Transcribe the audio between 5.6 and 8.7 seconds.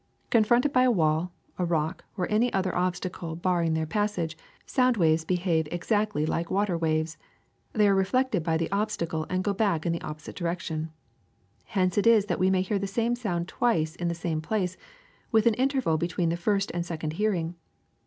ex actly like water waves: they are reflected by